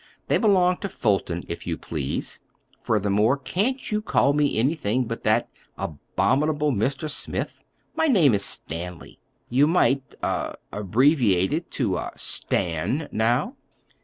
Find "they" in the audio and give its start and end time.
0.29-0.39